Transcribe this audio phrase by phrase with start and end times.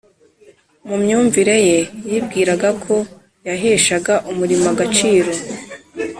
[0.87, 1.77] mu myumvire ye
[2.11, 2.95] yibwiraga ko
[3.47, 5.31] yaheshaga umurimo agaciro